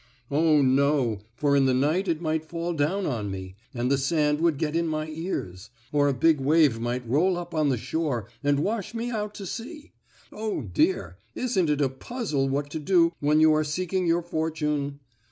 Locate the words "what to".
12.49-12.79